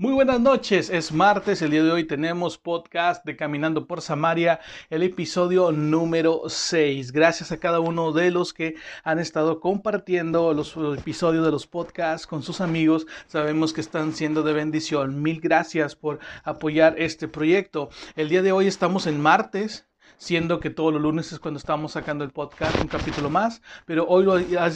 Muy 0.00 0.12
buenas 0.12 0.38
noches, 0.38 0.90
es 0.90 1.10
martes, 1.10 1.60
el 1.60 1.72
día 1.72 1.82
de 1.82 1.90
hoy 1.90 2.04
tenemos 2.04 2.56
podcast 2.56 3.24
de 3.24 3.34
Caminando 3.34 3.88
por 3.88 4.00
Samaria, 4.00 4.60
el 4.90 5.02
episodio 5.02 5.72
número 5.72 6.42
6. 6.46 7.10
Gracias 7.10 7.50
a 7.50 7.58
cada 7.58 7.80
uno 7.80 8.12
de 8.12 8.30
los 8.30 8.54
que 8.54 8.76
han 9.02 9.18
estado 9.18 9.58
compartiendo 9.58 10.54
los 10.54 10.76
episodios 10.96 11.44
de 11.44 11.50
los 11.50 11.66
podcasts 11.66 12.28
con 12.28 12.44
sus 12.44 12.60
amigos, 12.60 13.08
sabemos 13.26 13.72
que 13.72 13.80
están 13.80 14.12
siendo 14.12 14.44
de 14.44 14.52
bendición. 14.52 15.20
Mil 15.20 15.40
gracias 15.40 15.96
por 15.96 16.20
apoyar 16.44 16.94
este 16.96 17.26
proyecto. 17.26 17.90
El 18.14 18.28
día 18.28 18.42
de 18.42 18.52
hoy 18.52 18.68
estamos 18.68 19.08
en 19.08 19.20
martes, 19.20 19.87
siendo 20.18 20.58
que 20.58 20.68
todos 20.68 20.92
los 20.92 21.00
lunes 21.00 21.32
es 21.32 21.38
cuando 21.38 21.58
estamos 21.58 21.92
sacando 21.92 22.24
el 22.24 22.30
podcast, 22.30 22.78
un 22.80 22.88
capítulo 22.88 23.30
más, 23.30 23.62
pero 23.86 24.04
hoy 24.06 24.24
lo, 24.24 24.34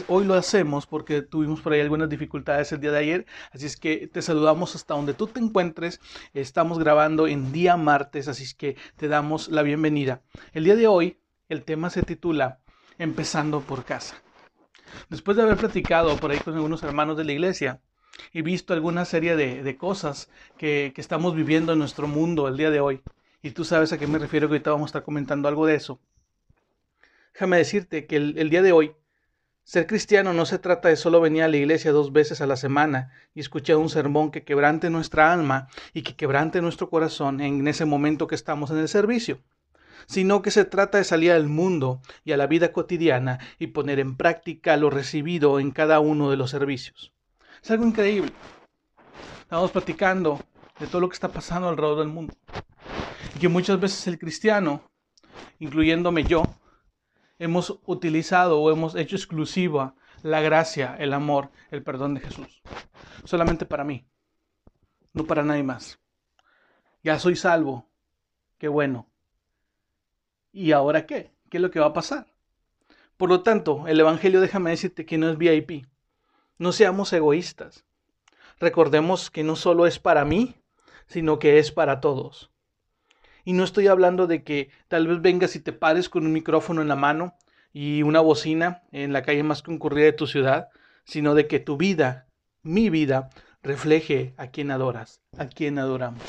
hoy 0.09 0.25
lo 0.25 0.35
hacemos 0.35 0.87
porque 0.87 1.21
tuvimos 1.21 1.61
por 1.61 1.73
ahí 1.73 1.81
algunas 1.81 2.09
dificultades 2.09 2.73
el 2.73 2.81
día 2.81 2.93
de 2.93 2.99
ayer, 2.99 3.27
así 3.51 3.67
es 3.67 3.77
que 3.77 4.07
te 4.07 4.23
saludamos 4.23 4.75
hasta 4.77 4.95
donde 4.95 5.15
tú 5.15 5.27
te 5.27 5.41
encuentres, 5.41 6.01
estamos 6.33 6.79
grabando 6.79 7.27
en 7.27 7.53
día 7.53 7.77
martes, 7.77 8.29
así 8.29 8.45
es 8.45 8.55
que 8.55 8.77
te 8.97 9.09
damos 9.09 9.49
la 9.49 9.63
bienvenida. 9.63 10.23
El 10.53 10.65
día 10.65 10.77
de 10.77 10.87
hoy 10.87 11.19
el 11.49 11.65
tema 11.65 11.91
se 11.91 12.03
titula 12.03 12.61
Empezando 12.99 13.61
por 13.61 13.85
casa. 13.85 14.23
Después 15.09 15.37
de 15.37 15.43
haber 15.43 15.57
platicado 15.57 16.17
por 16.19 16.31
ahí 16.31 16.39
con 16.39 16.55
algunos 16.55 16.83
hermanos 16.83 17.17
de 17.17 17.25
la 17.25 17.33
iglesia, 17.33 17.81
y 18.33 18.43
visto 18.43 18.75
alguna 18.75 19.07
serie 19.07 19.37
de, 19.37 19.77
cosas 19.77 20.29
que, 20.59 20.93
que 20.95 21.01
estamos 21.01 21.35
viviendo 21.35 21.73
en 21.73 21.79
nuestro 21.79 22.07
mundo 22.07 22.47
el 22.47 22.59
día 22.59 22.71
de 22.71 22.79
hoy 22.79 23.03
y 23.43 23.51
tú 23.51 23.65
sabes 23.65 23.93
a 23.93 23.99
qué 23.99 24.07
me 24.07 24.19
refiero, 24.19 24.49
que 24.49 24.55
ahorita 24.55 24.71
vamos 24.71 24.89
a 24.89 24.91
estar 24.91 25.03
comentando 25.03 25.49
algo 25.49 25.67
de 25.67 25.75
eso. 25.75 26.01
Déjame 27.35 27.57
decirte 27.59 28.07
que 28.07 28.17
el, 28.17 28.51
día 28.51 28.63
de 28.63 28.73
hoy, 28.73 28.93
ser 29.65 29.87
cristiano 29.87 30.33
no 30.33 30.47
se 30.47 30.59
trata 30.59 30.89
de 30.89 30.97
solo 30.97 31.21
venir 31.21 31.43
a 31.43 31.49
la 31.49 31.57
iglesia 31.57 31.91
dos 31.91 32.13
veces 32.13 32.41
a 32.41 32.47
la 32.47 32.57
semana 32.57 33.11
y 33.35 33.41
escuchar 33.41 33.77
un 33.77 33.89
sermón 33.89 34.31
que 34.31 34.45
quebrante 34.45 34.91
nuestra 34.91 35.33
alma 35.33 35.69
y 35.93 36.03
que 36.03 36.15
quebrante 36.15 36.63
nuestro 36.63 36.89
corazón 36.89 37.41
en 37.41 37.67
ese 37.67 37.85
momento 37.85 38.27
que 38.27 38.35
estamos 38.35 38.71
en 38.71 38.79
el 38.79 38.89
servicio, 38.89 39.41
sino 40.07 40.43
que 40.43 40.51
se 40.51 40.65
trata 40.65 40.99
de 40.99 41.05
salir 41.05 41.33
al 41.33 41.49
mundo 41.49 42.01
y 42.25 42.33
a 42.33 42.37
la 42.37 42.47
vida 42.47 42.71
cotidiana 42.73 43.39
y 43.59 43.69
poner 43.69 43.99
en 43.99 44.17
práctica 44.17 44.77
lo 44.77 44.91
recibido 44.91 45.59
en 45.59 45.73
cada 45.73 45.99
uno 46.01 46.31
de 46.31 46.37
los 46.37 46.51
servicios. 46.51 47.13
Es 47.63 47.71
algo 47.71 47.87
increíble. 47.87 48.33
Estamos 49.41 49.71
platicando 49.71 50.39
de 50.79 50.87
todo 50.87 51.01
lo 51.01 51.09
que 51.09 51.15
está 51.15 51.29
pasando 51.29 51.69
alrededor 51.69 52.01
del 52.01 52.09
mundo 52.09 52.35
que 53.41 53.49
muchas 53.49 53.81
veces 53.81 54.07
el 54.07 54.19
cristiano, 54.19 54.91
incluyéndome 55.59 56.25
yo, 56.25 56.43
hemos 57.39 57.81
utilizado 57.87 58.61
o 58.61 58.71
hemos 58.71 58.95
hecho 58.95 59.17
exclusiva 59.17 59.95
la 60.23 60.41
gracia, 60.41 60.97
el 60.99 61.13
amor, 61.13 61.51
el 61.71 61.83
perdón 61.83 62.15
de 62.15 62.21
Jesús. 62.21 62.63
Solamente 63.25 63.67
para 63.67 63.85
mí, 63.85 64.07
no 65.13 65.25
para 65.25 65.43
nadie 65.43 65.63
más. 65.63 65.99
Ya 67.03 67.19
soy 67.19 67.35
salvo. 67.35 67.89
Qué 68.59 68.69
bueno. 68.69 69.09
¿Y 70.53 70.73
ahora 70.73 71.07
qué? 71.07 71.33
¿Qué 71.51 71.57
es 71.57 71.63
lo 71.63 71.71
que 71.71 71.81
va 71.81 71.87
a 71.87 71.93
pasar? 71.93 72.33
Por 73.17 73.29
lo 73.29 73.43
tanto, 73.43 73.89
el 73.89 73.99
Evangelio 73.99 74.41
déjame 74.41 74.71
decirte 74.71 75.05
que 75.05 75.19
no 75.19 75.29
es 75.29 75.39
VIP. 75.39 75.87
No 76.59 76.71
seamos 76.71 77.13
egoístas. 77.13 77.85
Recordemos 78.61 79.31
que 79.31 79.43
no 79.43 79.57
solo 79.57 79.87
es 79.87 79.99
para 79.99 80.25
mí, 80.25 80.55
sino 81.09 81.41
que 81.41 81.59
es 81.59 81.73
para 81.73 82.01
todos. 82.01 82.52
Y 83.45 83.53
no 83.53 83.65
estoy 83.65 83.89
hablando 83.89 84.27
de 84.27 84.45
que 84.45 84.71
tal 84.89 85.07
vez 85.07 85.21
vengas 85.21 85.57
y 85.57 85.61
te 85.61 85.73
pares 85.73 86.09
con 86.09 86.27
un 86.27 86.33
micrófono 86.33 86.83
en 86.83 86.89
la 86.89 86.97
mano 86.97 87.35
y 87.73 88.03
una 88.03 88.21
bocina 88.21 88.83
en 88.93 89.13
la 89.13 89.23
calle 89.23 89.43
más 89.43 89.63
concurrida 89.63 90.05
de 90.07 90.13
tu 90.13 90.27
ciudad, 90.27 90.69
sino 91.05 91.35
de 91.35 91.47
que 91.47 91.59
tu 91.59 91.77
vida, 91.77 92.27
mi 92.63 92.91
vida, 92.91 93.31
refleje 93.63 94.35
a 94.37 94.49
quien 94.49 94.71
adoras, 94.71 95.21
a 95.37 95.49
quien 95.49 95.79
adoramos. 95.79 96.23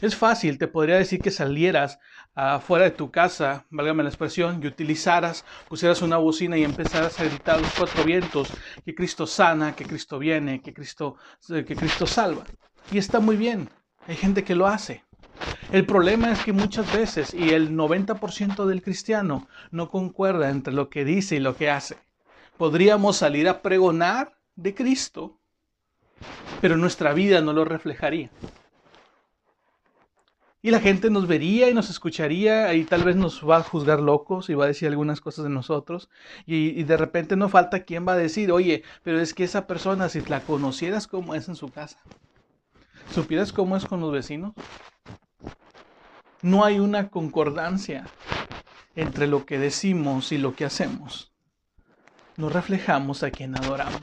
Es 0.00 0.16
fácil, 0.16 0.56
te 0.56 0.66
podría 0.66 0.96
decir 0.96 1.20
que 1.20 1.30
salieras 1.30 1.98
afuera 2.34 2.86
de 2.86 2.92
tu 2.92 3.10
casa, 3.10 3.66
válgame 3.68 4.02
la 4.02 4.08
expresión, 4.08 4.60
y 4.62 4.66
utilizaras, 4.66 5.44
pusieras 5.68 6.00
una 6.00 6.16
bocina 6.16 6.56
y 6.56 6.64
empezaras 6.64 7.20
a 7.20 7.24
gritar 7.24 7.60
los 7.60 7.74
cuatro 7.76 8.02
vientos 8.04 8.50
que 8.82 8.94
Cristo 8.94 9.26
sana, 9.26 9.76
que 9.76 9.84
Cristo 9.84 10.18
viene, 10.18 10.62
que 10.62 10.72
Cristo, 10.72 11.16
que 11.46 11.76
Cristo 11.76 12.06
salva. 12.06 12.46
Y 12.90 12.96
está 12.96 13.20
muy 13.20 13.36
bien, 13.36 13.68
hay 14.06 14.16
gente 14.16 14.42
que 14.42 14.54
lo 14.54 14.66
hace. 14.66 15.04
El 15.72 15.86
problema 15.86 16.32
es 16.32 16.44
que 16.44 16.52
muchas 16.52 16.92
veces, 16.92 17.32
y 17.32 17.50
el 17.50 17.76
90% 17.76 18.66
del 18.66 18.82
cristiano 18.82 19.46
no 19.70 19.88
concuerda 19.88 20.50
entre 20.50 20.74
lo 20.74 20.90
que 20.90 21.04
dice 21.04 21.36
y 21.36 21.40
lo 21.40 21.56
que 21.56 21.70
hace. 21.70 21.96
Podríamos 22.56 23.16
salir 23.16 23.48
a 23.48 23.62
pregonar 23.62 24.36
de 24.56 24.74
Cristo, 24.74 25.38
pero 26.60 26.76
nuestra 26.76 27.12
vida 27.12 27.40
no 27.40 27.52
lo 27.52 27.64
reflejaría. 27.64 28.30
Y 30.60 30.72
la 30.72 30.80
gente 30.80 31.08
nos 31.08 31.28
vería 31.28 31.70
y 31.70 31.74
nos 31.74 31.88
escucharía 31.88 32.74
y 32.74 32.84
tal 32.84 33.04
vez 33.04 33.14
nos 33.14 33.48
va 33.48 33.58
a 33.58 33.62
juzgar 33.62 34.00
locos 34.00 34.50
y 34.50 34.54
va 34.54 34.64
a 34.64 34.68
decir 34.68 34.88
algunas 34.88 35.20
cosas 35.20 35.44
de 35.44 35.50
nosotros. 35.50 36.10
Y, 36.46 36.82
de 36.82 36.96
repente 36.96 37.36
no 37.36 37.48
falta 37.48 37.84
quien 37.84 38.06
va 38.06 38.14
a 38.14 38.16
decir, 38.16 38.50
oye, 38.50 38.82
pero 39.04 39.20
es 39.20 39.34
que 39.34 39.44
esa 39.44 39.68
persona, 39.68 40.08
si 40.08 40.20
la 40.22 40.40
conocieras 40.40 41.06
cómo 41.06 41.36
es 41.36 41.48
en 41.48 41.54
su 41.54 41.68
casa, 41.68 41.98
supieras 43.14 43.52
cómo 43.52 43.76
es 43.76 43.86
con 43.86 44.00
los 44.00 44.10
vecinos, 44.10 44.52
no 46.42 46.64
hay 46.64 46.78
una 46.80 47.10
concordancia 47.10 48.06
entre 48.94 49.26
lo 49.26 49.44
que 49.44 49.58
decimos 49.58 50.32
y 50.32 50.38
lo 50.38 50.54
que 50.54 50.64
hacemos. 50.64 51.32
No 52.36 52.48
reflejamos 52.48 53.22
a 53.22 53.30
quien 53.30 53.56
adoramos. 53.56 54.00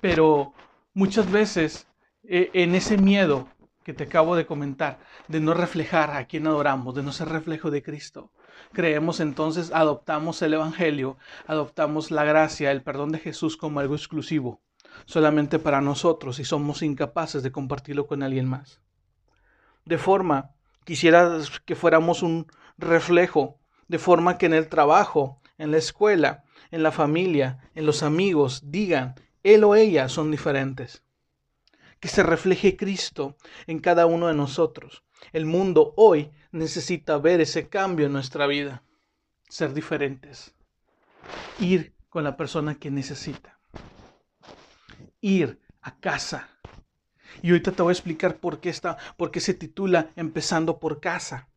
Pero 0.00 0.52
muchas 0.94 1.30
veces 1.30 1.88
eh, 2.22 2.50
en 2.54 2.74
ese 2.74 2.96
miedo 2.96 3.48
que 3.82 3.92
te 3.92 4.04
acabo 4.04 4.36
de 4.36 4.46
comentar, 4.46 5.00
de 5.26 5.40
no 5.40 5.54
reflejar 5.54 6.10
a 6.12 6.26
quien 6.26 6.46
adoramos, 6.46 6.94
de 6.94 7.02
no 7.02 7.10
ser 7.10 7.30
reflejo 7.30 7.70
de 7.70 7.82
Cristo, 7.82 8.30
creemos 8.72 9.18
entonces, 9.18 9.72
adoptamos 9.72 10.42
el 10.42 10.54
Evangelio, 10.54 11.16
adoptamos 11.46 12.10
la 12.10 12.24
gracia, 12.24 12.70
el 12.70 12.82
perdón 12.82 13.10
de 13.10 13.18
Jesús 13.18 13.56
como 13.56 13.80
algo 13.80 13.94
exclusivo, 13.94 14.60
solamente 15.06 15.58
para 15.58 15.80
nosotros 15.80 16.38
y 16.38 16.44
somos 16.44 16.82
incapaces 16.82 17.42
de 17.42 17.50
compartirlo 17.50 18.06
con 18.06 18.22
alguien 18.22 18.46
más 18.46 18.80
de 19.88 19.96
forma, 19.96 20.54
quisiera 20.84 21.38
que 21.64 21.74
fuéramos 21.74 22.22
un 22.22 22.46
reflejo, 22.76 23.58
de 23.88 23.98
forma 23.98 24.36
que 24.36 24.44
en 24.44 24.52
el 24.52 24.68
trabajo, 24.68 25.40
en 25.56 25.70
la 25.70 25.78
escuela, 25.78 26.44
en 26.70 26.82
la 26.82 26.92
familia, 26.92 27.70
en 27.74 27.86
los 27.86 28.02
amigos, 28.02 28.60
digan, 28.66 29.14
él 29.42 29.64
o 29.64 29.74
ella 29.74 30.10
son 30.10 30.30
diferentes. 30.30 31.02
Que 32.00 32.08
se 32.08 32.22
refleje 32.22 32.76
Cristo 32.76 33.38
en 33.66 33.78
cada 33.78 34.04
uno 34.04 34.26
de 34.26 34.34
nosotros. 34.34 35.04
El 35.32 35.46
mundo 35.46 35.94
hoy 35.96 36.30
necesita 36.52 37.16
ver 37.16 37.40
ese 37.40 37.68
cambio 37.70 38.06
en 38.06 38.12
nuestra 38.12 38.46
vida. 38.46 38.82
Ser 39.48 39.72
diferentes. 39.72 40.54
Ir 41.58 41.94
con 42.10 42.24
la 42.24 42.36
persona 42.36 42.74
que 42.74 42.90
necesita. 42.90 43.58
Ir 45.22 45.58
a 45.80 45.98
casa 45.98 46.50
y 47.42 47.50
ahorita 47.50 47.72
te 47.72 47.82
voy 47.82 47.90
a 47.90 47.92
explicar 47.92 48.36
por 48.38 48.60
qué, 48.60 48.68
está, 48.68 48.96
por 49.16 49.30
qué 49.30 49.40
se 49.40 49.54
titula 49.54 50.10
Empezando 50.16 50.78
por 50.78 51.00
casa. 51.00 51.48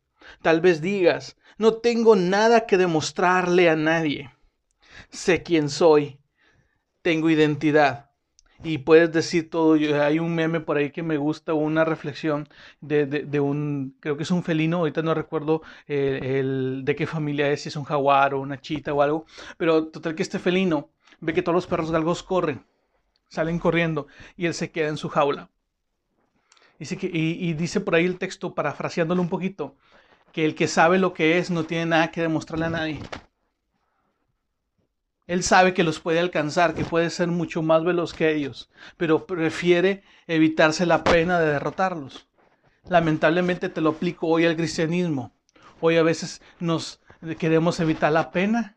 Tal 0.41 0.61
vez 0.61 0.81
digas, 0.81 1.37
no 1.57 1.75
tengo 1.75 2.15
nada 2.15 2.65
que 2.65 2.77
demostrarle 2.77 3.69
a 3.69 3.75
nadie. 3.75 4.31
Sé 5.09 5.43
quién 5.43 5.69
soy. 5.69 6.19
Tengo 7.01 7.29
identidad. 7.29 8.11
Y 8.63 8.79
puedes 8.79 9.11
decir 9.11 9.49
todo. 9.49 9.73
Hay 9.73 10.19
un 10.19 10.35
meme 10.35 10.59
por 10.59 10.77
ahí 10.77 10.91
que 10.91 11.01
me 11.01 11.17
gusta, 11.17 11.55
una 11.55 11.83
reflexión 11.83 12.47
de, 12.79 13.39
un, 13.39 13.97
creo 13.99 14.17
que 14.17 14.23
es 14.23 14.31
un 14.31 14.43
felino, 14.43 14.77
ahorita 14.77 15.01
no 15.01 15.15
recuerdo 15.15 15.63
el, 15.87 16.81
de 16.85 16.95
qué 16.95 17.07
familia 17.07 17.49
es, 17.49 17.63
si 17.63 17.69
es 17.69 17.75
un 17.75 17.85
jaguar 17.85 18.35
o 18.35 18.41
una 18.41 18.61
chita 18.61 18.93
o 18.93 19.01
algo. 19.01 19.25
Pero 19.57 19.87
total 19.87 20.13
que 20.13 20.23
este 20.23 20.37
felino 20.37 20.91
ve 21.19 21.33
que 21.33 21.41
todos 21.41 21.55
los 21.55 21.67
perros 21.67 21.91
galgos 21.91 22.21
corren, 22.21 22.63
salen 23.29 23.57
corriendo 23.57 24.05
y 24.37 24.45
él 24.45 24.53
se 24.53 24.71
queda 24.71 24.89
en 24.89 24.97
su 24.97 25.09
jaula 25.09 25.49
y, 26.81 27.53
dice 27.53 27.79
por 27.79 27.95
ahí 27.95 28.05
el 28.05 28.17
texto, 28.17 28.55
parafraseándolo 28.55 29.21
un 29.21 29.29
poquito, 29.29 29.75
que 30.31 30.45
el 30.45 30.55
que 30.55 30.67
sabe 30.67 30.97
lo 30.97 31.13
que 31.13 31.37
es 31.37 31.51
no 31.51 31.63
tiene 31.65 31.85
nada 31.85 32.11
que 32.11 32.21
demostrarle 32.21 32.65
a 32.65 32.69
nadie. 32.69 32.99
Él 35.27 35.43
sabe 35.43 35.73
que 35.73 35.83
los 35.83 35.99
puede 35.99 36.19
alcanzar, 36.19 36.73
que 36.73 36.83
puede 36.83 37.09
ser 37.09 37.27
mucho 37.27 37.61
más 37.61 37.83
veloz 37.83 38.13
que 38.13 38.33
ellos, 38.33 38.69
pero 38.97 39.27
prefiere 39.27 40.03
evitarse 40.27 40.85
la 40.85 41.03
pena 41.03 41.39
de 41.39 41.53
derrotarlos. 41.53 42.27
Lamentablemente 42.89 43.69
te 43.69 43.81
lo 43.81 43.91
aplico 43.91 44.27
hoy 44.27 44.45
al 44.45 44.55
cristianismo. 44.55 45.31
Hoy 45.79 45.97
a 45.97 46.03
veces 46.03 46.41
nos 46.59 46.99
queremos 47.37 47.79
evitar 47.79 48.11
la 48.11 48.31
pena 48.31 48.75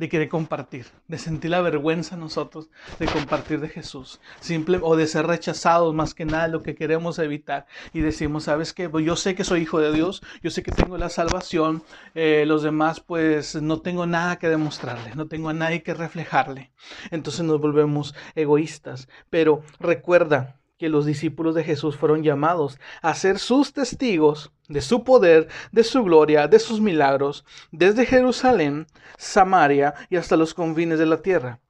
de 0.00 0.08
querer 0.08 0.30
compartir, 0.30 0.86
de 1.08 1.18
sentir 1.18 1.50
la 1.50 1.60
vergüenza 1.60 2.16
nosotros 2.16 2.70
de 2.98 3.06
compartir 3.06 3.60
de 3.60 3.68
Jesús, 3.68 4.18
simple 4.40 4.80
o 4.82 4.96
de 4.96 5.06
ser 5.06 5.26
rechazados 5.26 5.94
más 5.94 6.14
que 6.14 6.24
nada 6.24 6.48
lo 6.48 6.62
que 6.62 6.74
queremos 6.74 7.18
evitar. 7.18 7.66
Y 7.92 8.00
decimos, 8.00 8.44
sabes 8.44 8.72
qué, 8.72 8.88
pues 8.88 9.04
yo 9.04 9.14
sé 9.14 9.34
que 9.34 9.44
soy 9.44 9.60
hijo 9.60 9.78
de 9.78 9.92
Dios, 9.92 10.22
yo 10.42 10.50
sé 10.50 10.62
que 10.62 10.72
tengo 10.72 10.96
la 10.96 11.10
salvación, 11.10 11.82
eh, 12.14 12.44
los 12.46 12.62
demás 12.62 13.00
pues 13.00 13.60
no 13.60 13.82
tengo 13.82 14.06
nada 14.06 14.38
que 14.38 14.48
demostrarle, 14.48 15.14
no 15.14 15.28
tengo 15.28 15.50
a 15.50 15.52
nadie 15.52 15.82
que 15.82 15.92
reflejarle, 15.92 16.72
entonces 17.10 17.44
nos 17.44 17.60
volvemos 17.60 18.14
egoístas, 18.34 19.06
pero 19.28 19.62
recuerda 19.78 20.59
que 20.80 20.88
los 20.88 21.04
discípulos 21.04 21.54
de 21.54 21.62
Jesús 21.62 21.98
fueron 21.98 22.22
llamados 22.22 22.80
a 23.02 23.14
ser 23.14 23.38
sus 23.38 23.74
testigos 23.74 24.50
de 24.66 24.80
su 24.80 25.04
poder, 25.04 25.46
de 25.72 25.84
su 25.84 26.02
gloria, 26.02 26.48
de 26.48 26.58
sus 26.58 26.80
milagros, 26.80 27.44
desde 27.70 28.06
Jerusalén, 28.06 28.86
Samaria 29.18 29.92
y 30.08 30.16
hasta 30.16 30.38
los 30.38 30.54
confines 30.54 30.98
de 30.98 31.04
la 31.04 31.20
tierra. 31.20 31.60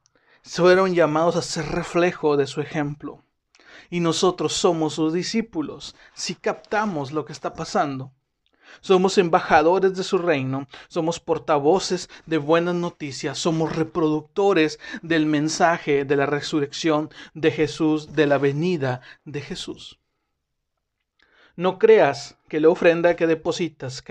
Fueron 0.44 0.94
llamados 0.94 1.34
a 1.34 1.42
ser 1.42 1.66
reflejo 1.66 2.36
de 2.36 2.46
su 2.46 2.60
ejemplo. 2.60 3.24
Y 3.90 3.98
nosotros 3.98 4.52
somos 4.52 4.94
sus 4.94 5.12
discípulos 5.12 5.96
si 6.14 6.36
captamos 6.36 7.10
lo 7.10 7.24
que 7.24 7.32
está 7.32 7.52
pasando. 7.52 8.12
Somos 8.80 9.18
embajadores 9.18 9.96
de 9.96 10.04
su 10.04 10.18
reino, 10.18 10.66
somos 10.88 11.20
portavoces 11.20 12.08
de 12.26 12.38
buenas 12.38 12.74
noticias, 12.74 13.38
somos 13.38 13.76
reproductores 13.76 14.78
del 15.02 15.26
mensaje 15.26 16.04
de 16.04 16.16
la 16.16 16.26
resurrección 16.26 17.10
de 17.34 17.50
Jesús, 17.50 18.14
de 18.14 18.26
la 18.26 18.38
venida 18.38 19.00
de 19.24 19.40
Jesús. 19.40 19.98
No 21.56 21.78
creas 21.78 22.38
que 22.48 22.60
la 22.60 22.70
ofrenda 22.70 23.16
que 23.16 23.26
depositas 23.26 24.02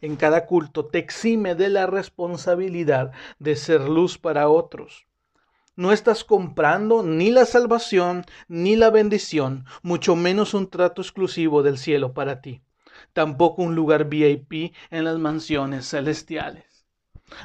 en 0.00 0.16
cada 0.16 0.46
culto 0.46 0.86
te 0.86 0.98
exime 0.98 1.54
de 1.54 1.68
la 1.68 1.86
responsabilidad 1.86 3.12
de 3.38 3.54
ser 3.56 3.82
luz 3.82 4.16
para 4.16 4.48
otros. 4.48 5.06
No 5.74 5.92
estás 5.92 6.24
comprando 6.24 7.02
ni 7.02 7.30
la 7.30 7.44
salvación 7.44 8.24
ni 8.48 8.76
la 8.76 8.88
bendición, 8.88 9.66
mucho 9.82 10.16
menos 10.16 10.54
un 10.54 10.70
trato 10.70 11.02
exclusivo 11.02 11.62
del 11.62 11.76
cielo 11.76 12.14
para 12.14 12.40
ti 12.40 12.62
tampoco 13.12 13.62
un 13.62 13.74
lugar 13.74 14.08
VIP 14.08 14.74
en 14.90 15.04
las 15.04 15.18
mansiones 15.18 15.88
celestiales. 15.88 16.86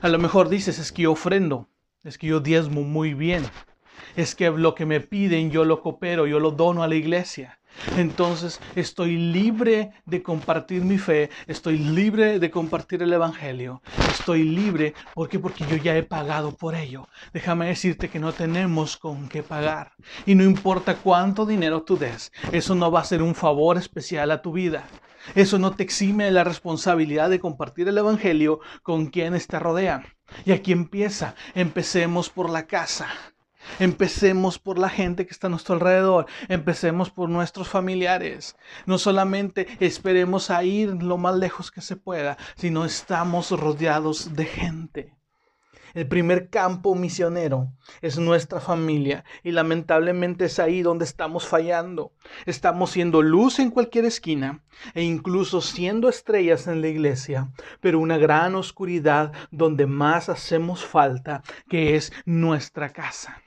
A 0.01 0.09
lo 0.09 0.19
mejor 0.19 0.49
dices, 0.49 0.79
es 0.79 0.91
que 0.91 1.03
yo 1.03 1.11
ofrendo, 1.11 1.67
es 2.03 2.17
que 2.17 2.27
yo 2.27 2.39
diezmo 2.39 2.81
muy 2.81 3.13
bien, 3.13 3.43
es 4.15 4.35
que 4.35 4.49
lo 4.49 4.75
que 4.75 4.85
me 4.85 4.99
piden 4.99 5.51
yo 5.51 5.65
lo 5.65 5.81
coopero, 5.81 6.27
yo 6.27 6.39
lo 6.39 6.51
dono 6.51 6.83
a 6.83 6.87
la 6.87 6.95
iglesia. 6.95 7.59
Entonces 7.97 8.59
estoy 8.75 9.17
libre 9.17 9.91
de 10.05 10.21
compartir 10.21 10.83
mi 10.83 10.97
fe, 10.97 11.29
estoy 11.47 11.77
libre 11.77 12.37
de 12.39 12.51
compartir 12.51 13.01
el 13.01 13.13
Evangelio, 13.13 13.81
estoy 14.11 14.43
libre 14.43 14.93
porque 15.13 15.39
porque 15.39 15.65
yo 15.65 15.77
ya 15.77 15.95
he 15.95 16.03
pagado 16.03 16.55
por 16.55 16.75
ello. 16.75 17.07
Déjame 17.33 17.67
decirte 17.67 18.09
que 18.09 18.19
no 18.19 18.33
tenemos 18.33 18.97
con 18.97 19.29
qué 19.29 19.41
pagar 19.41 19.93
y 20.25 20.35
no 20.35 20.43
importa 20.43 20.97
cuánto 20.97 21.45
dinero 21.45 21.83
tú 21.83 21.97
des, 21.97 22.31
eso 22.51 22.75
no 22.75 22.91
va 22.91 23.01
a 23.01 23.05
ser 23.05 23.21
un 23.21 23.35
favor 23.35 23.77
especial 23.77 24.31
a 24.31 24.41
tu 24.41 24.51
vida. 24.51 24.83
Eso 25.35 25.59
no 25.59 25.71
te 25.71 25.83
exime 25.83 26.25
de 26.25 26.31
la 26.31 26.43
responsabilidad 26.43 27.29
de 27.29 27.39
compartir 27.39 27.87
el 27.87 27.97
Evangelio 27.97 28.59
con 28.83 29.07
quienes 29.07 29.47
te 29.47 29.59
rodean. 29.59 30.05
Y 30.45 30.51
aquí 30.51 30.71
empieza. 30.71 31.35
Empecemos 31.53 32.29
por 32.29 32.49
la 32.49 32.67
casa. 32.67 33.07
Empecemos 33.79 34.57
por 34.59 34.79
la 34.79 34.89
gente 34.89 35.25
que 35.25 35.31
está 35.31 35.47
a 35.47 35.49
nuestro 35.49 35.75
alrededor. 35.75 36.25
Empecemos 36.49 37.11
por 37.11 37.29
nuestros 37.29 37.67
familiares. 37.67 38.55
No 38.85 38.97
solamente 38.97 39.67
esperemos 39.79 40.49
a 40.49 40.63
ir 40.63 41.03
lo 41.03 41.17
más 41.17 41.35
lejos 41.35 41.71
que 41.71 41.81
se 41.81 41.95
pueda, 41.95 42.37
sino 42.55 42.85
estamos 42.85 43.51
rodeados 43.51 44.35
de 44.35 44.45
gente. 44.45 45.20
El 45.93 46.07
primer 46.07 46.49
campo 46.49 46.95
misionero 46.95 47.73
es 48.01 48.17
nuestra 48.17 48.59
familia 48.59 49.25
y 49.43 49.51
lamentablemente 49.51 50.45
es 50.45 50.57
ahí 50.59 50.81
donde 50.81 51.05
estamos 51.05 51.45
fallando. 51.47 52.13
Estamos 52.45 52.91
siendo 52.91 53.21
luz 53.21 53.59
en 53.59 53.71
cualquier 53.71 54.05
esquina 54.05 54.63
e 54.93 55.03
incluso 55.03 55.61
siendo 55.61 56.07
estrellas 56.07 56.67
en 56.67 56.81
la 56.81 56.87
iglesia, 56.87 57.51
pero 57.81 57.99
una 57.99 58.17
gran 58.17 58.55
oscuridad 58.55 59.33
donde 59.51 59.85
más 59.85 60.29
hacemos 60.29 60.85
falta, 60.85 61.43
que 61.67 61.95
es 61.95 62.13
nuestra 62.25 62.89
casa. 62.89 63.41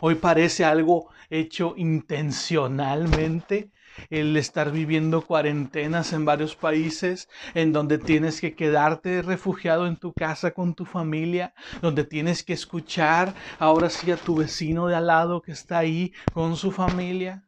Hoy 0.00 0.16
parece 0.16 0.64
algo 0.64 1.08
hecho 1.30 1.74
intencionalmente 1.76 3.70
el 4.10 4.36
estar 4.36 4.70
viviendo 4.70 5.22
cuarentenas 5.22 6.12
en 6.12 6.24
varios 6.24 6.56
países, 6.56 7.28
en 7.54 7.72
donde 7.72 7.98
tienes 7.98 8.40
que 8.40 8.54
quedarte 8.54 9.22
refugiado 9.22 9.86
en 9.86 9.96
tu 9.96 10.12
casa 10.12 10.52
con 10.52 10.74
tu 10.74 10.84
familia, 10.84 11.54
donde 11.82 12.04
tienes 12.04 12.42
que 12.42 12.52
escuchar 12.52 13.34
ahora 13.58 13.90
sí 13.90 14.10
a 14.10 14.16
tu 14.16 14.36
vecino 14.36 14.86
de 14.86 14.96
al 14.96 15.06
lado 15.06 15.42
que 15.42 15.52
está 15.52 15.78
ahí 15.78 16.12
con 16.32 16.56
su 16.56 16.72
familia. 16.72 17.44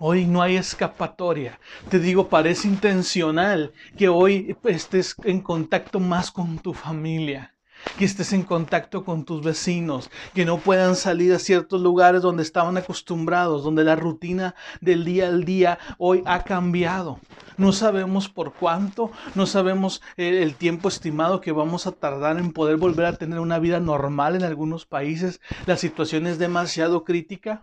Hoy 0.00 0.26
no 0.26 0.42
hay 0.42 0.56
escapatoria. 0.56 1.58
Te 1.88 1.98
digo, 1.98 2.28
parece 2.28 2.68
intencional 2.68 3.72
que 3.96 4.08
hoy 4.08 4.56
estés 4.64 5.16
en 5.24 5.40
contacto 5.40 5.98
más 5.98 6.30
con 6.30 6.58
tu 6.60 6.72
familia 6.72 7.57
que 7.98 8.04
estés 8.04 8.32
en 8.32 8.42
contacto 8.42 9.04
con 9.04 9.24
tus 9.24 9.42
vecinos, 9.42 10.10
que 10.34 10.44
no 10.44 10.58
puedan 10.58 10.96
salir 10.96 11.32
a 11.32 11.38
ciertos 11.38 11.80
lugares 11.80 12.22
donde 12.22 12.42
estaban 12.42 12.76
acostumbrados, 12.76 13.64
donde 13.64 13.84
la 13.84 13.96
rutina 13.96 14.54
del 14.80 15.04
día 15.04 15.28
al 15.28 15.44
día 15.44 15.78
hoy 15.98 16.22
ha 16.26 16.44
cambiado. 16.44 17.20
No 17.56 17.72
sabemos 17.72 18.28
por 18.28 18.52
cuánto, 18.52 19.10
no 19.34 19.46
sabemos 19.46 20.00
el 20.16 20.54
tiempo 20.54 20.88
estimado 20.88 21.40
que 21.40 21.52
vamos 21.52 21.86
a 21.86 21.92
tardar 21.92 22.38
en 22.38 22.52
poder 22.52 22.76
volver 22.76 23.06
a 23.06 23.16
tener 23.16 23.40
una 23.40 23.58
vida 23.58 23.80
normal 23.80 24.36
en 24.36 24.44
algunos 24.44 24.86
países. 24.86 25.40
La 25.66 25.76
situación 25.76 26.26
es 26.26 26.38
demasiado 26.38 27.04
crítica 27.04 27.58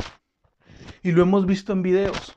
y 1.01 1.11
lo 1.11 1.21
hemos 1.21 1.45
visto 1.45 1.71
en 1.71 1.81
videos 1.81 2.35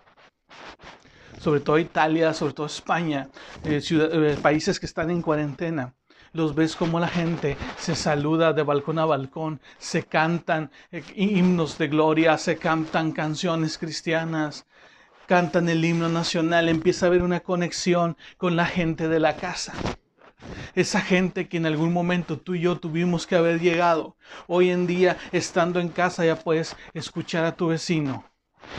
sobre 1.40 1.60
todo 1.60 1.78
Italia, 1.78 2.34
sobre 2.34 2.52
todo 2.52 2.66
España, 2.66 3.28
eh, 3.64 3.80
eh, 3.88 4.38
países 4.42 4.80
que 4.80 4.86
están 4.86 5.10
en 5.10 5.22
cuarentena 5.22 5.94
los 6.32 6.54
ves 6.54 6.76
como 6.76 7.00
la 7.00 7.08
gente 7.08 7.56
se 7.78 7.94
saluda 7.94 8.52
de 8.52 8.62
balcón 8.62 8.98
a 8.98 9.04
balcón, 9.04 9.60
se 9.78 10.04
cantan 10.04 10.70
eh, 10.90 11.02
himnos 11.16 11.78
de 11.78 11.88
gloria, 11.88 12.38
se 12.38 12.56
cantan 12.56 13.12
canciones 13.12 13.78
cristianas, 13.78 14.66
cantan 15.26 15.68
el 15.68 15.84
himno 15.84 16.08
nacional, 16.08 16.68
empieza 16.68 17.06
a 17.06 17.08
haber 17.08 17.22
una 17.22 17.40
conexión 17.40 18.16
con 18.36 18.56
la 18.56 18.66
gente 18.66 19.08
de 19.08 19.20
la 19.20 19.36
casa. 19.36 19.74
Esa 20.74 21.00
gente 21.00 21.48
que 21.48 21.56
en 21.56 21.66
algún 21.66 21.92
momento 21.92 22.38
tú 22.38 22.54
y 22.54 22.60
yo 22.60 22.78
tuvimos 22.78 23.26
que 23.26 23.36
haber 23.36 23.60
llegado. 23.60 24.16
Hoy 24.46 24.70
en 24.70 24.86
día, 24.86 25.16
estando 25.32 25.80
en 25.80 25.88
casa, 25.88 26.24
ya 26.24 26.36
puedes 26.36 26.76
escuchar 26.94 27.44
a 27.44 27.56
tu 27.56 27.68
vecino, 27.68 28.24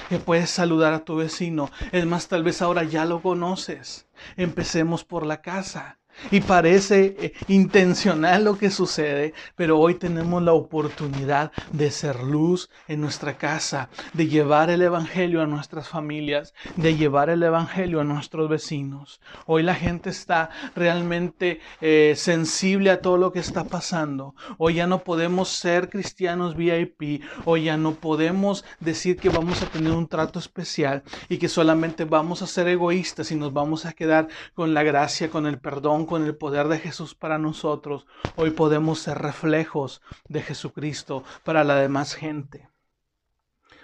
que 0.08 0.20
puedes 0.20 0.50
saludar 0.50 0.94
a 0.94 1.04
tu 1.04 1.18
vecino. 1.18 1.70
Es 1.92 2.06
más, 2.06 2.28
tal 2.28 2.44
vez 2.44 2.62
ahora 2.62 2.84
ya 2.84 3.06
lo 3.06 3.22
conoces. 3.22 4.08
Empecemos 4.38 5.04
por 5.04 5.26
la 5.26 5.42
casa. 5.42 6.00
Y 6.32 6.42
parece 6.42 7.16
eh, 7.20 7.34
intencional 7.48 8.44
lo 8.44 8.58
que 8.58 8.70
sucede, 8.70 9.34
pero 9.56 9.80
hoy 9.80 9.96
tenemos 9.96 10.42
la 10.44 10.54
oportunidad 10.54 11.52
de 11.72 11.92
ser 11.92 12.22
luz 12.24 12.70
en 12.88 13.02
nuestra 13.02 13.38
casa, 13.38 13.90
de 14.14 14.28
llevar 14.28 14.70
el 14.70 14.82
Evangelio 14.82 15.42
a 15.42 15.48
nuestras 15.48 15.88
familias, 15.88 16.54
de 16.76 16.96
llevar 16.96 17.30
el 17.30 17.44
Evangelio 17.44 18.02
a 18.02 18.04
nuestros 18.04 18.50
vecinos. 18.50 19.22
Hoy 19.46 19.64
la 19.64 19.76
gente 19.76 20.10
está 20.10 20.50
realmente 20.76 21.60
eh, 21.82 22.14
sensible 22.16 22.92
a 22.92 23.02
todo 23.02 23.18
lo 23.18 23.32
que 23.32 23.40
está 23.40 23.64
pasando. 23.64 24.36
Hoy 24.58 24.76
ya 24.76 24.88
no 24.88 25.04
podemos 25.04 25.50
ser 25.50 25.90
cristianos 25.90 26.56
VIP, 26.56 27.24
hoy 27.46 27.64
ya 27.64 27.78
no 27.78 27.94
podemos 27.94 28.66
decir 28.80 29.18
que 29.18 29.30
vamos 29.30 29.62
a 29.62 29.68
tener 29.68 29.92
un 29.92 30.08
trato 30.08 30.40
especial 30.40 31.04
y 31.28 31.38
que 31.38 31.48
solamente 31.48 32.06
vamos 32.06 32.42
a 32.42 32.48
ser 32.48 32.68
egoístas 32.68 33.32
y 33.32 33.36
nos 33.36 33.54
vamos 33.54 33.86
a 33.86 33.94
quedar 33.94 34.28
con 34.54 34.74
la 34.74 34.84
gracia, 34.84 35.30
con 35.30 35.46
el 35.46 35.60
perdón, 35.60 36.06
con 36.10 36.26
el 36.26 36.36
poder 36.36 36.68
de 36.70 36.80
Jesús 36.80 37.14
para 37.14 37.38
nosotros, 37.38 38.08
hoy 38.36 38.50
podemos 38.50 38.98
ser 38.98 39.20
reflejos 39.20 40.02
de 40.28 40.42
Jesucristo 40.42 41.24
para 41.44 41.64
la 41.64 41.76
demás 41.76 42.16
gente. 42.16 42.68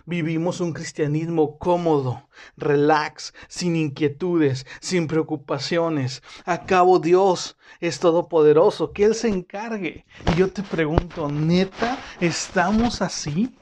Vivimos 0.08 0.60
un 0.60 0.74
cristianismo 0.74 1.60
cómodo, 1.60 2.28
relax, 2.58 3.36
sin 3.48 3.76
inquietudes, 3.76 4.66
sin 4.80 5.06
preocupaciones. 5.06 6.24
Acabo 6.46 6.98
Dios 6.98 7.58
es 7.80 8.00
todopoderoso, 8.00 8.92
que 8.92 9.04
Él 9.04 9.14
se 9.14 9.28
encargue. 9.28 10.06
Y 10.34 10.40
yo 10.40 10.52
te 10.52 10.64
pregunto, 10.64 11.30
¿neta 11.30 12.00
estamos 12.20 13.04
así? 13.04 13.56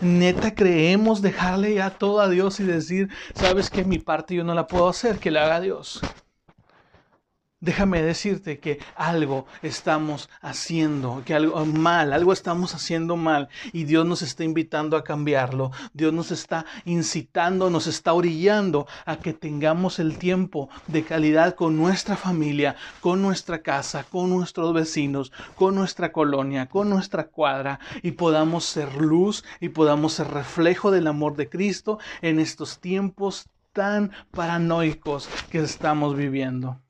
Neta 0.00 0.56
creemos 0.56 1.22
dejarle 1.22 1.74
ya 1.74 1.90
todo 1.90 2.18
a 2.18 2.28
Dios 2.28 2.58
y 2.58 2.64
decir, 2.64 3.10
sabes 3.34 3.70
que 3.70 3.84
mi 3.84 3.98
parte 4.00 4.34
yo 4.34 4.42
no 4.42 4.54
la 4.54 4.66
puedo 4.66 4.88
hacer, 4.88 5.20
que 5.20 5.30
la 5.30 5.44
haga 5.44 5.60
Dios. 5.60 6.00
Déjame 7.66 8.00
decirte 8.00 8.60
que 8.60 8.78
algo 8.94 9.44
estamos 9.60 10.30
haciendo, 10.40 11.22
que 11.24 11.34
algo 11.34 11.66
mal, 11.66 12.12
algo 12.12 12.32
estamos 12.32 12.76
haciendo 12.76 13.16
mal 13.16 13.48
y 13.72 13.84
Dios 13.84 14.06
nos 14.06 14.22
está 14.22 14.44
invitando 14.44 14.96
a 14.96 15.02
cambiarlo. 15.02 15.72
Dios 15.92 16.12
nos 16.12 16.30
está 16.30 16.64
incitando, 16.84 17.68
nos 17.68 17.88
está 17.88 18.12
orillando 18.12 18.86
a 19.04 19.16
que 19.16 19.32
tengamos 19.32 19.98
el 19.98 20.16
tiempo 20.16 20.70
de 20.86 21.02
calidad 21.02 21.56
con 21.56 21.76
nuestra 21.76 22.16
familia, 22.16 22.76
con 23.00 23.20
nuestra 23.20 23.62
casa, 23.62 24.04
con 24.04 24.30
nuestros 24.30 24.72
vecinos, 24.72 25.32
con 25.56 25.74
nuestra 25.74 26.12
colonia, 26.12 26.68
con 26.68 26.88
nuestra 26.88 27.26
cuadra 27.26 27.80
y 28.00 28.12
podamos 28.12 28.64
ser 28.64 28.94
luz 28.94 29.44
y 29.60 29.70
podamos 29.70 30.12
ser 30.12 30.28
reflejo 30.28 30.92
del 30.92 31.08
amor 31.08 31.34
de 31.34 31.48
Cristo 31.48 31.98
en 32.22 32.38
estos 32.38 32.78
tiempos 32.78 33.48
tan 33.72 34.12
paranoicos 34.30 35.28
que 35.50 35.58
estamos 35.58 36.16
viviendo. 36.16 36.85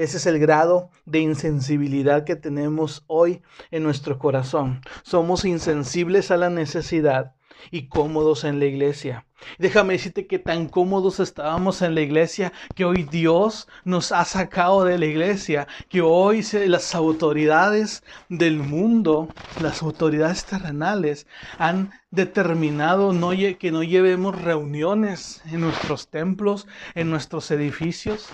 Ese 0.00 0.16
es 0.16 0.24
el 0.24 0.38
grado 0.38 0.88
de 1.04 1.18
insensibilidad 1.18 2.24
que 2.24 2.34
tenemos 2.34 3.04
hoy 3.06 3.42
en 3.70 3.82
nuestro 3.82 4.18
corazón. 4.18 4.80
Somos 5.02 5.44
insensibles 5.44 6.30
a 6.30 6.38
la 6.38 6.48
necesidad 6.48 7.34
y 7.70 7.88
cómodos 7.88 8.44
en 8.44 8.60
la 8.60 8.64
iglesia. 8.64 9.26
Déjame 9.58 9.92
decirte 9.92 10.26
que 10.26 10.38
tan 10.38 10.70
cómodos 10.70 11.20
estábamos 11.20 11.82
en 11.82 11.94
la 11.94 12.00
iglesia 12.00 12.50
que 12.74 12.86
hoy 12.86 13.02
Dios 13.02 13.68
nos 13.84 14.10
ha 14.10 14.24
sacado 14.24 14.86
de 14.86 14.96
la 14.96 15.04
iglesia, 15.04 15.68
que 15.90 16.00
hoy 16.00 16.42
las 16.66 16.94
autoridades 16.94 18.02
del 18.30 18.56
mundo, 18.56 19.28
las 19.60 19.82
autoridades 19.82 20.46
terrenales, 20.46 21.26
han 21.58 21.90
determinado 22.10 23.12
que 23.58 23.70
no 23.70 23.82
llevemos 23.82 24.40
reuniones 24.40 25.42
en 25.52 25.60
nuestros 25.60 26.08
templos, 26.08 26.66
en 26.94 27.10
nuestros 27.10 27.50
edificios. 27.50 28.30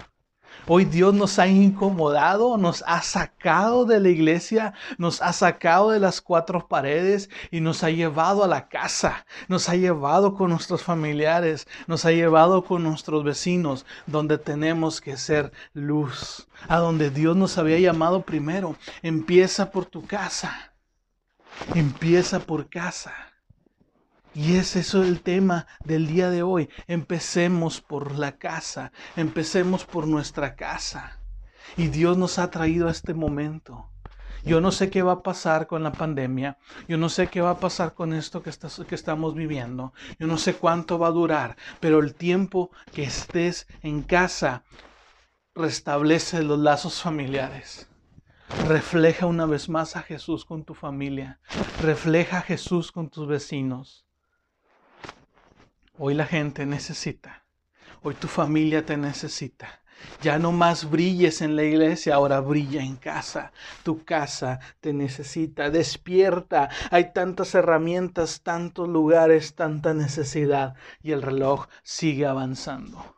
Hoy 0.67 0.85
Dios 0.85 1.15
nos 1.15 1.39
ha 1.39 1.47
incomodado, 1.47 2.57
nos 2.57 2.83
ha 2.87 3.03
sacado 3.03 3.85
de 3.85 4.01
la 4.01 4.09
iglesia, 4.09 4.75
nos 4.99 5.23
ha 5.23 5.33
sacado 5.33 5.91
de 5.91 6.01
las 6.01 6.21
cuatro 6.21 6.67
paredes 6.67 7.31
y 7.51 7.61
nos 7.61 7.85
ha 7.85 7.91
llevado 7.91 8.43
a 8.43 8.49
la 8.49 8.69
casa, 8.69 9.27
nos 9.49 9.69
ha 9.69 9.77
llevado 9.77 10.35
con 10.35 10.51
nuestros 10.51 10.83
familiares, 10.83 11.69
nos 11.87 12.05
ha 12.05 12.11
llevado 12.11 12.65
con 12.65 12.83
nuestros 12.83 13.23
vecinos, 13.23 13.87
donde 14.07 14.39
tenemos 14.39 15.01
que 15.01 15.17
ser 15.17 15.53
luz, 15.73 16.49
a 16.69 16.79
donde 16.79 17.11
Dios 17.11 17.37
nos 17.37 17.59
había 17.59 17.79
llamado 17.79 18.23
primero. 18.23 18.77
Empieza 19.03 19.71
por 19.71 19.87
tu 19.87 20.05
casa, 20.07 20.73
empieza 21.75 22.41
por 22.41 22.69
casa. 22.69 23.26
Y 24.37 24.57
es 24.57 24.77
eso 24.77 25.03
el 25.03 25.23
tema 25.23 25.67
del 25.83 26.07
día 26.09 26.29
de 26.29 26.43
hoy. 26.43 26.69
Empecemos 26.89 27.81
por 27.81 28.19
la 28.19 28.33
casa, 28.37 28.93
empecemos 29.17 29.87
por 29.87 30.07
nuestra 30.07 30.57
casa. 30.57 31.21
Y 31.79 31.87
Dios 31.87 32.19
nos 32.19 32.39
ha 32.39 32.51
traído 32.51 32.89
a 32.89 32.91
este 32.91 33.15
momento. 33.15 33.89
Yo 34.45 34.61
no 34.61 34.73
sé 34.73 34.91
qué 34.91 35.01
va 35.01 35.13
a 35.13 35.23
pasar 35.23 35.67
con 35.67 35.83
la 35.83 35.93
pandemia. 35.93 36.59
Yo 36.87 36.99
no 36.99 37.09
sé 37.09 37.29
qué 37.29 37.41
va 37.41 37.53
a 37.53 37.61
pasar 37.61 37.95
con 37.95 38.13
esto 38.13 38.43
que, 38.43 38.51
que, 38.87 38.95
estamos 38.95 39.35
viviendo. 39.35 39.95
Yo 40.19 40.27
no 40.27 40.37
sé 40.37 40.53
cuánto 40.53 40.99
va 40.99 41.07
a 41.07 41.13
durar. 41.13 41.57
Pero 41.81 42.01
el 42.01 42.15
tiempo 42.15 42.71
que 42.93 43.05
estés 43.05 43.67
en 43.81 44.03
casa 44.03 44.65
restablece 45.55 46.43
los 46.43 46.59
lazos 46.59 47.01
familiares. 47.01 47.89
Refleja 48.69 49.25
una 49.25 49.47
vez 49.47 49.71
más 49.71 49.97
a 49.97 50.03
Jesús 50.03 50.45
con 50.45 50.63
tu 50.63 50.75
familia. 50.75 51.41
Refleja 51.81 52.41
a 52.41 52.43
Jesús 52.43 52.93
con 52.93 53.09
tus 53.09 53.27
vecinos. 53.27 54.06
Hoy 55.99 56.13
la 56.13 56.27
gente 56.27 56.67
necesita. 56.67 57.47
Hoy 58.03 58.15
tu 58.15 58.29
familia 58.29 58.85
te 58.85 58.99
necesita. 58.99 59.83
Ya 60.21 60.39
no 60.39 60.53
más 60.53 60.91
brilles 60.91 61.41
en 61.41 61.57
la 61.57 61.63
iglesia, 61.63 62.17
ahora 62.17 62.41
brilla 62.41 62.83
en 62.83 62.97
casa. 62.97 63.53
Tu 63.83 64.05
casa 64.05 64.61
te 64.81 64.93
necesita. 64.93 65.71
Despierta. 65.71 66.69
Hay 66.91 67.15
tantas 67.15 67.55
herramientas, 67.55 68.43
tantos 68.43 68.89
lugares, 68.89 69.55
tanta 69.55 69.95
necesidad 69.95 70.75
y 71.03 71.13
el 71.13 71.23
reloj 71.23 71.67
sigue 71.83 72.27
avanzando. 72.27 73.16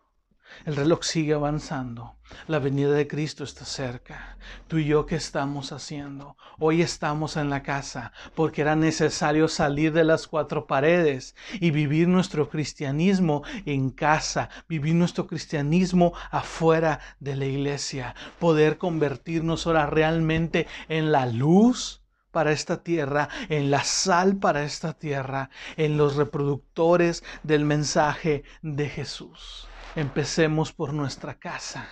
El 0.64 0.76
reloj 0.76 1.04
sigue 1.04 1.34
avanzando. 1.34 2.16
La 2.46 2.58
venida 2.58 2.90
de 2.90 3.06
Cristo 3.06 3.44
está 3.44 3.64
cerca. 3.64 4.36
Tú 4.66 4.78
y 4.78 4.86
yo, 4.86 5.06
¿qué 5.06 5.14
estamos 5.14 5.72
haciendo? 5.72 6.36
Hoy 6.58 6.82
estamos 6.82 7.36
en 7.36 7.48
la 7.48 7.62
casa 7.62 8.12
porque 8.34 8.62
era 8.62 8.74
necesario 8.74 9.48
salir 9.48 9.92
de 9.92 10.04
las 10.04 10.26
cuatro 10.26 10.66
paredes 10.66 11.36
y 11.60 11.70
vivir 11.70 12.08
nuestro 12.08 12.48
cristianismo 12.48 13.42
en 13.66 13.90
casa, 13.90 14.50
vivir 14.68 14.94
nuestro 14.94 15.26
cristianismo 15.26 16.12
afuera 16.30 17.00
de 17.20 17.36
la 17.36 17.46
iglesia, 17.46 18.14
poder 18.38 18.78
convertirnos 18.78 19.66
ahora 19.66 19.86
realmente 19.86 20.66
en 20.88 21.12
la 21.12 21.26
luz 21.26 22.02
para 22.32 22.52
esta 22.52 22.82
tierra, 22.82 23.28
en 23.48 23.70
la 23.70 23.84
sal 23.84 24.36
para 24.36 24.64
esta 24.64 24.92
tierra, 24.92 25.50
en 25.76 25.96
los 25.96 26.16
reproductores 26.16 27.24
del 27.42 27.64
mensaje 27.64 28.42
de 28.62 28.88
Jesús. 28.88 29.67
Empecemos 29.98 30.72
por 30.72 30.92
nuestra 30.94 31.40
casa. 31.40 31.88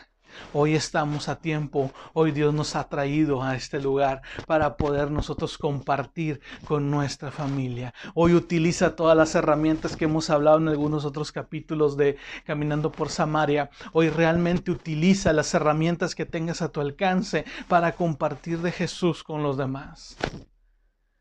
Hoy 0.53 0.77
estamos 0.77 1.29
a 1.29 1.41
tiempo, 1.41 1.91
hoy 2.13 2.31
Dios 2.31 2.55
nos 2.55 2.77
ha 2.77 2.89
traído 2.89 3.43
a 3.43 3.57
este 3.57 3.81
lugar 3.81 4.23
para 4.47 4.77
poder 4.77 5.11
nosotros 5.11 5.59
compartir 5.59 6.41
con 6.69 6.89
nuestra 6.89 7.33
familia. 7.33 7.95
Hoy 8.15 8.35
utiliza 8.35 8.95
todas 8.95 9.17
las 9.17 9.35
herramientas 9.35 9.97
que 9.97 10.05
hemos 10.05 10.31
hablado 10.31 10.59
en 10.59 10.69
algunos 10.69 11.05
otros 11.05 11.33
capítulos 11.33 11.97
de 11.97 12.17
Caminando 12.45 12.93
por 12.93 13.09
Samaria. 13.09 13.71
Hoy 13.93 14.09
realmente 14.09 14.71
utiliza 14.71 15.33
las 15.33 15.53
herramientas 15.53 16.15
que 16.15 16.27
tengas 16.27 16.63
a 16.63 16.69
tu 16.69 16.81
alcance 16.81 17.45
para 17.67 17.97
compartir 17.97 18.61
de 18.61 18.71
Jesús 18.71 19.25
con 19.25 19.43
los 19.43 19.57
demás. 19.57 20.17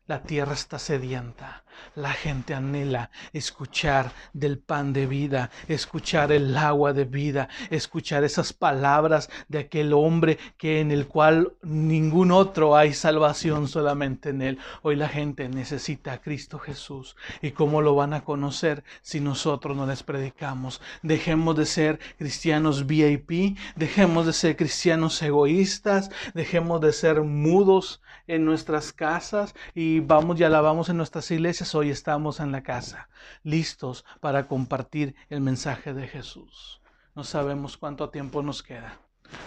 La 0.06 0.22
tierra 0.22 0.52
está 0.52 0.78
sedienta. 0.78 1.64
La 1.94 2.12
gente 2.12 2.54
anhela 2.54 3.10
escuchar 3.32 4.12
del 4.32 4.58
pan 4.58 4.92
de 4.92 5.06
vida, 5.06 5.50
escuchar 5.68 6.30
el 6.32 6.56
agua 6.56 6.92
de 6.92 7.04
vida, 7.04 7.48
escuchar 7.70 8.22
esas 8.24 8.52
palabras 8.52 9.30
de 9.48 9.58
aquel 9.58 9.92
hombre 9.92 10.38
que 10.56 10.80
en 10.80 10.90
el 10.90 11.06
cual 11.06 11.54
ningún 11.62 12.30
otro 12.30 12.76
hay 12.76 12.94
salvación 12.94 13.68
solamente 13.68 14.30
en 14.30 14.42
él. 14.42 14.58
Hoy 14.82 14.96
la 14.96 15.08
gente 15.08 15.48
necesita 15.48 16.12
a 16.12 16.20
Cristo 16.20 16.58
Jesús. 16.58 17.16
¿Y 17.42 17.50
cómo 17.50 17.82
lo 17.82 17.94
van 17.94 18.14
a 18.14 18.24
conocer 18.24 18.84
si 19.02 19.20
nosotros 19.20 19.76
no 19.76 19.86
les 19.86 20.02
predicamos? 20.02 20.80
Dejemos 21.02 21.56
de 21.56 21.66
ser 21.66 21.98
cristianos 22.16 22.86
VIP, 22.86 23.58
dejemos 23.74 24.26
de 24.26 24.32
ser 24.32 24.56
cristianos 24.56 25.20
egoístas, 25.20 26.10
dejemos 26.34 26.80
de 26.80 26.92
ser 26.92 27.22
mudos 27.22 28.00
en 28.28 28.44
nuestras 28.44 28.92
casas 28.92 29.54
y 29.96 30.00
vamos 30.00 30.38
y 30.38 30.44
alabamos 30.44 30.90
en 30.90 30.98
nuestras 30.98 31.30
iglesias. 31.30 31.74
Hoy 31.74 31.88
estamos 31.88 32.40
en 32.40 32.52
la 32.52 32.62
casa, 32.62 33.08
listos 33.42 34.04
para 34.20 34.46
compartir 34.46 35.14
el 35.30 35.40
mensaje 35.40 35.94
de 35.94 36.06
Jesús. 36.06 36.82
No 37.14 37.24
sabemos 37.24 37.78
cuánto 37.78 38.10
tiempo 38.10 38.42
nos 38.42 38.62
queda. 38.62 38.98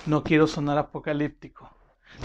No 0.08 0.24
quiero 0.24 0.48
sonar 0.48 0.80
apocalíptico. 0.80 1.70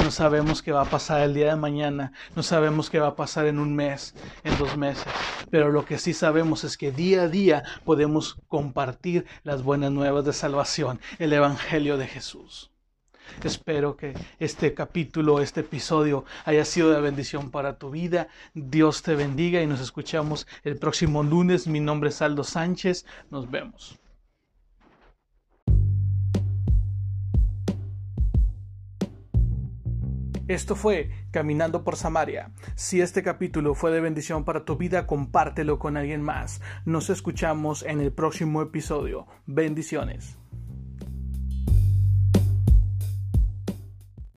No 0.02 0.10
sabemos 0.10 0.62
qué 0.62 0.72
va 0.72 0.80
a 0.80 0.90
pasar 0.90 1.20
el 1.20 1.34
día 1.34 1.50
de 1.50 1.56
mañana, 1.56 2.12
no 2.34 2.42
sabemos 2.42 2.88
qué 2.88 2.98
va 2.98 3.08
a 3.08 3.16
pasar 3.16 3.44
en 3.44 3.58
un 3.58 3.76
mes, 3.76 4.14
en 4.42 4.56
dos 4.56 4.78
meses, 4.78 5.04
pero 5.50 5.70
lo 5.70 5.84
que 5.84 5.98
sí 5.98 6.14
sabemos 6.14 6.64
es 6.64 6.78
que 6.78 6.90
día 6.90 7.24
a 7.24 7.28
día 7.28 7.62
podemos 7.84 8.38
compartir 8.48 9.26
las 9.42 9.62
buenas 9.62 9.92
nuevas 9.92 10.24
de 10.24 10.32
salvación, 10.32 10.98
el 11.18 11.34
Evangelio 11.34 11.98
de 11.98 12.06
Jesús. 12.06 12.73
Espero 13.42 13.96
que 13.96 14.14
este 14.38 14.74
capítulo, 14.74 15.40
este 15.40 15.60
episodio 15.60 16.24
haya 16.44 16.64
sido 16.64 16.90
de 16.90 17.00
bendición 17.00 17.50
para 17.50 17.78
tu 17.78 17.90
vida. 17.90 18.28
Dios 18.54 19.02
te 19.02 19.14
bendiga 19.14 19.62
y 19.62 19.66
nos 19.66 19.80
escuchamos 19.80 20.46
el 20.62 20.76
próximo 20.76 21.22
lunes. 21.22 21.66
Mi 21.66 21.80
nombre 21.80 22.10
es 22.10 22.22
Aldo 22.22 22.44
Sánchez. 22.44 23.06
Nos 23.30 23.50
vemos. 23.50 23.98
Esto 30.46 30.76
fue 30.76 31.10
Caminando 31.30 31.84
por 31.84 31.96
Samaria. 31.96 32.50
Si 32.74 33.00
este 33.00 33.22
capítulo 33.22 33.74
fue 33.74 33.90
de 33.90 34.02
bendición 34.02 34.44
para 34.44 34.66
tu 34.66 34.76
vida, 34.76 35.06
compártelo 35.06 35.78
con 35.78 35.96
alguien 35.96 36.20
más. 36.20 36.60
Nos 36.84 37.08
escuchamos 37.08 37.82
en 37.82 38.00
el 38.00 38.12
próximo 38.12 38.60
episodio. 38.60 39.26
Bendiciones. 39.46 40.36